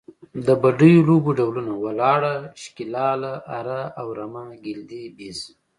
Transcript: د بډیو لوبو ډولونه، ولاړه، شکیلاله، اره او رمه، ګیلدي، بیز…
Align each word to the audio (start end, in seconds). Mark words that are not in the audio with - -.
د 0.45 0.47
بډیو 0.61 0.99
لوبو 1.07 1.31
ډولونه، 1.39 1.73
ولاړه، 1.85 2.33
شکیلاله، 2.61 3.33
اره 3.57 3.81
او 3.99 4.07
رمه، 4.19 4.45
ګیلدي، 4.63 5.03
بیز… 5.17 5.39